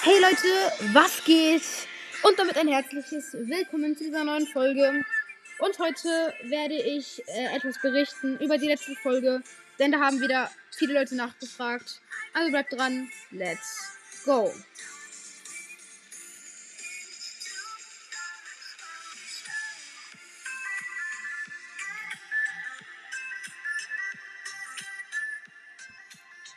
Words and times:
Hey 0.00 0.14
Leute, 0.20 0.94
was 0.94 1.24
geht? 1.24 1.62
Und 2.22 2.38
damit 2.38 2.56
ein 2.56 2.68
herzliches 2.68 3.32
Willkommen 3.32 3.96
zu 3.96 4.04
dieser 4.04 4.22
neuen 4.22 4.46
Folge. 4.46 5.04
Und 5.58 5.78
heute 5.80 6.32
werde 6.44 6.74
ich 6.74 7.20
äh, 7.26 7.56
etwas 7.56 7.82
berichten 7.82 8.38
über 8.38 8.58
die 8.58 8.68
letzte 8.68 8.94
Folge, 8.94 9.42
denn 9.80 9.90
da 9.90 9.98
haben 9.98 10.20
wieder 10.20 10.52
viele 10.70 10.94
Leute 10.94 11.16
nachgefragt. 11.16 12.00
Also 12.32 12.50
bleibt 12.52 12.72
dran, 12.72 13.10
let's 13.32 13.98
go! 14.24 14.52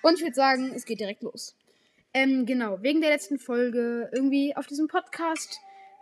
Und 0.04 0.16
ich 0.18 0.22
würde 0.22 0.36
sagen, 0.36 0.74
es 0.76 0.86
geht 0.86 1.00
direkt 1.00 1.24
los. 1.24 1.56
Ähm, 2.14 2.46
genau, 2.46 2.82
wegen 2.82 3.02
der 3.02 3.12
letzten 3.12 3.40
Folge, 3.40 4.10
irgendwie 4.12 4.56
auf 4.56 4.68
diesem 4.68 4.88
Podcast, 4.88 5.60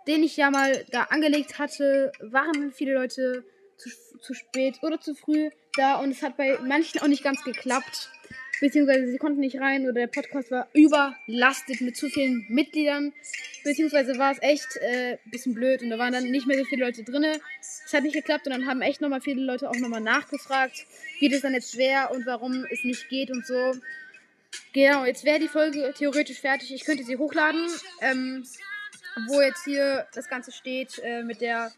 den 0.08 0.24
ich 0.24 0.38
ja 0.38 0.50
mal 0.50 0.86
da 0.92 1.04
angelegt 1.04 1.60
hatte, 1.60 2.12
waren 2.20 2.72
viele 2.72 2.94
Leute 2.96 3.46
zu, 3.78 3.90
zu 4.20 4.34
spät 4.34 4.80
oder 4.82 5.00
zu 5.00 5.14
früh 5.14 5.50
da 5.78 5.96
und 5.96 6.12
es 6.12 6.24
hat 6.24 6.36
bei 6.36 6.58
manchen 6.64 7.02
auch 7.02 7.08
nicht 7.08 7.24
ganz 7.24 7.44
geklappt. 7.44 8.10
Beziehungsweise 8.60 9.08
sie 9.10 9.18
konnten 9.18 9.40
nicht 9.40 9.58
rein 9.62 9.84
oder 9.84 9.94
der 9.94 10.08
Podcast 10.08 10.52
war 10.52 10.68
überlastet 10.74 11.80
mit 11.80 11.96
zu 11.96 12.10
vielen 12.10 12.46
Mitgliedern. 12.50 13.14
Beziehungsweise 13.64 14.18
war 14.18 14.34
es 14.34 14.42
echt 14.42 14.68
ein 14.82 15.14
äh, 15.14 15.18
bisschen 15.32 15.54
blöd 15.54 15.82
und 15.82 15.92
da 15.92 15.98
waren 15.98 16.12
dann 16.12 16.30
nicht 16.30 16.46
mehr 16.46 16.58
so 16.58 16.66
viele 16.66 16.86
Leute 16.86 17.04
drin. 17.04 17.26
Es 17.62 17.94
hat 17.94 18.04
nicht 18.04 18.16
geklappt 18.16 18.48
und 18.48 18.52
dann 18.52 18.66
haben 18.66 18.82
echt 18.82 19.00
nochmal 19.00 19.22
viele 19.22 19.44
Leute 19.44 19.70
auch 19.70 19.78
nochmal 19.78 20.02
nachgefragt, 20.02 20.86
wie 21.20 21.30
das 21.30 21.42
dann 21.42 21.54
jetzt 21.54 21.78
wäre 21.78 22.10
und 22.10 22.26
warum 22.26 22.66
es 22.70 22.84
nicht 22.84 23.08
geht 23.08 23.32
und 23.32 23.46
so. 23.46 23.76
Genau, 24.74 25.06
jetzt 25.06 25.24
wäre 25.24 25.40
die 25.40 25.48
Folge 25.48 25.94
theoretisch 25.98 26.42
fertig. 26.42 26.74
Ich 26.74 26.86
könnte 26.86 27.04
sie 27.04 27.18
hochladen, 27.18 27.68
ähm, 28.02 28.46
wo 29.28 29.42
jetzt 29.42 29.64
hier 29.64 30.08
das 30.14 30.30
Ganze 30.30 30.52
steht 30.52 31.00
äh, 31.00 31.24
mit 31.24 31.42
der 31.42 31.72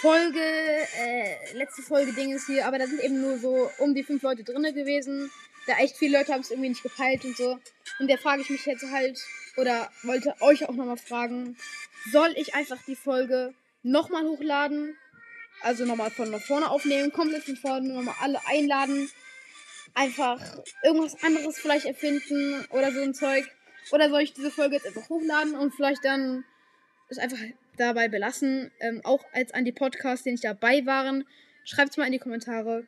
Folge, 0.00 0.40
äh, 0.40 1.52
letzte 1.54 1.82
Folge 1.82 2.12
Ding 2.12 2.32
ist 2.32 2.46
hier, 2.46 2.66
aber 2.66 2.78
da 2.78 2.86
sind 2.86 3.00
eben 3.04 3.20
nur 3.20 3.38
so 3.38 3.70
um 3.78 3.94
die 3.94 4.02
fünf 4.02 4.22
Leute 4.22 4.42
drinne 4.42 4.72
gewesen. 4.72 5.30
Da 5.66 5.74
echt 5.78 5.96
viele 5.96 6.18
Leute 6.18 6.32
haben 6.32 6.40
es 6.40 6.50
irgendwie 6.50 6.70
nicht 6.70 6.82
gepeilt 6.82 7.24
und 7.24 7.36
so. 7.36 7.60
Und 8.00 8.10
da 8.10 8.16
frage 8.16 8.42
ich 8.42 8.50
mich 8.50 8.66
jetzt 8.66 8.84
halt, 8.90 9.20
oder 9.56 9.88
wollte 10.02 10.34
euch 10.40 10.68
auch 10.68 10.74
nochmal 10.74 10.96
fragen, 10.96 11.56
soll 12.10 12.34
ich 12.36 12.54
einfach 12.54 12.78
die 12.86 12.96
Folge 12.96 13.54
nochmal 13.84 14.24
hochladen? 14.24 14.96
Also 15.62 15.84
nochmal 15.84 16.10
von 16.10 16.40
vorne 16.40 16.68
aufnehmen, 16.68 17.12
komplett 17.12 17.44
von 17.44 17.56
vorne, 17.56 17.92
nochmal 17.92 18.16
alle 18.20 18.40
einladen 18.48 19.08
einfach 19.94 20.40
irgendwas 20.82 21.22
anderes 21.22 21.58
vielleicht 21.58 21.86
erfinden 21.86 22.64
oder 22.70 22.92
so 22.92 23.00
ein 23.00 23.14
Zeug? 23.14 23.44
Oder 23.90 24.08
soll 24.10 24.22
ich 24.22 24.32
diese 24.32 24.50
Folge 24.50 24.76
jetzt 24.76 24.86
einfach 24.86 25.08
hochladen 25.08 25.54
und 25.54 25.74
vielleicht 25.74 26.04
dann 26.04 26.44
es 27.08 27.18
einfach 27.18 27.38
dabei 27.76 28.08
belassen? 28.08 28.70
Ähm, 28.80 29.00
auch 29.04 29.24
als 29.32 29.52
an 29.52 29.64
die 29.64 29.72
Podcasts, 29.72 30.24
den 30.24 30.34
ich 30.34 30.40
dabei 30.40 30.86
waren. 30.86 31.24
Schreibt 31.64 31.90
es 31.90 31.96
mal 31.96 32.06
in 32.06 32.12
die 32.12 32.18
Kommentare. 32.18 32.86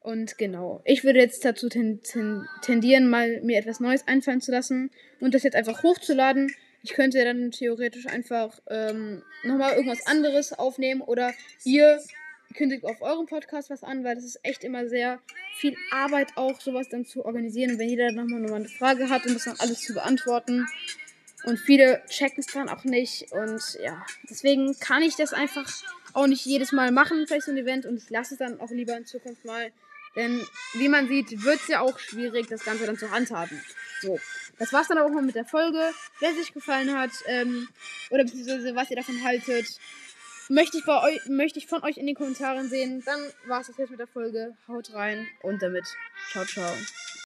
Und 0.00 0.36
genau, 0.36 0.82
ich 0.84 1.02
würde 1.02 1.18
jetzt 1.18 1.46
dazu 1.46 1.70
tendieren, 1.70 3.08
mal 3.08 3.40
mir 3.40 3.58
etwas 3.58 3.80
Neues 3.80 4.06
einfallen 4.06 4.42
zu 4.42 4.52
lassen 4.52 4.90
und 5.20 5.32
das 5.32 5.44
jetzt 5.44 5.56
einfach 5.56 5.82
hochzuladen. 5.82 6.54
Ich 6.82 6.92
könnte 6.92 7.24
dann 7.24 7.50
theoretisch 7.50 8.06
einfach 8.06 8.60
ähm, 8.68 9.22
nochmal 9.44 9.72
irgendwas 9.72 10.06
anderes 10.06 10.52
aufnehmen 10.52 11.00
oder 11.00 11.32
ihr 11.64 12.02
kündigt 12.54 12.84
auf 12.84 13.02
eurem 13.02 13.26
Podcast 13.26 13.70
was 13.70 13.82
an, 13.82 14.04
weil 14.04 14.14
das 14.14 14.24
ist 14.24 14.40
echt 14.42 14.64
immer 14.64 14.88
sehr 14.88 15.20
viel 15.56 15.76
Arbeit 15.90 16.36
auch, 16.36 16.60
sowas 16.60 16.88
dann 16.88 17.04
zu 17.04 17.24
organisieren. 17.24 17.72
Und 17.72 17.78
wenn 17.78 17.88
jeder 17.88 18.12
nochmal 18.12 18.40
noch 18.40 18.50
mal 18.50 18.56
eine 18.56 18.68
Frage 18.68 19.08
hat, 19.10 19.26
um 19.26 19.34
das 19.34 19.44
dann 19.44 19.56
alles 19.58 19.80
zu 19.80 19.94
beantworten. 19.94 20.66
Und 21.44 21.58
viele 21.58 22.02
checken 22.08 22.38
es 22.38 22.46
dann 22.46 22.68
auch 22.68 22.84
nicht. 22.84 23.30
Und 23.32 23.78
ja, 23.82 24.04
deswegen 24.30 24.78
kann 24.78 25.02
ich 25.02 25.16
das 25.16 25.32
einfach 25.32 25.70
auch 26.14 26.26
nicht 26.26 26.46
jedes 26.46 26.72
Mal 26.72 26.90
machen, 26.90 27.26
vielleicht 27.26 27.46
so 27.46 27.50
ein 27.50 27.58
Event. 27.58 27.84
Und 27.84 27.98
ich 27.98 28.08
lasse 28.08 28.34
es 28.34 28.38
dann 28.38 28.60
auch 28.60 28.70
lieber 28.70 28.96
in 28.96 29.04
Zukunft 29.04 29.44
mal. 29.44 29.70
Denn 30.16 30.46
wie 30.74 30.88
man 30.88 31.08
sieht, 31.08 31.44
wird 31.44 31.60
es 31.60 31.68
ja 31.68 31.80
auch 31.80 31.98
schwierig, 31.98 32.46
das 32.46 32.64
Ganze 32.64 32.86
dann 32.86 32.96
zu 32.96 33.10
handhaben. 33.10 33.60
So, 34.00 34.18
das 34.58 34.72
war's 34.72 34.88
dann 34.88 34.98
auch 34.98 35.10
mal 35.10 35.22
mit 35.22 35.34
der 35.34 35.44
Folge. 35.44 35.90
Wer 36.20 36.30
es 36.30 36.38
euch 36.38 36.52
gefallen 36.52 36.96
hat, 36.96 37.10
ähm, 37.26 37.68
oder 38.10 38.24
beziehungsweise 38.24 38.74
was 38.74 38.90
ihr 38.90 38.96
davon 38.96 39.22
haltet, 39.24 39.66
möchte 40.48 40.78
ich, 40.78 40.84
bei 40.84 41.02
euch, 41.02 41.20
möchte 41.28 41.58
ich 41.58 41.66
von 41.66 41.82
euch 41.82 41.96
in 41.96 42.06
den 42.06 42.14
Kommentaren 42.14 42.68
sehen. 42.68 43.02
Dann 43.04 43.20
war 43.46 43.60
es 43.60 43.68
das 43.68 43.78
jetzt 43.78 43.90
mit 43.90 44.00
der 44.00 44.06
Folge. 44.06 44.56
Haut 44.68 44.92
rein 44.92 45.26
und 45.42 45.62
damit. 45.62 45.84
Ciao, 46.32 46.44
ciao. 46.44 46.70